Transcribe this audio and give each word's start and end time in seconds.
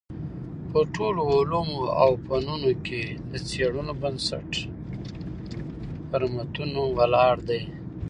په 0.71 0.79
ټولو 0.95 1.21
علومو 1.35 1.81
او 2.01 2.11
فنونو 2.25 2.71
کي 2.85 3.03
د 3.31 3.33
څېړنو 3.47 3.93
بنسټ 4.01 4.51
پر 6.09 6.21
متونو 6.33 6.83
ولاړ 6.97 7.33
دﺉ. 7.47 7.63